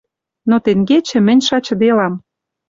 [0.49, 2.13] Но тенгечӹ мӹнь шачделам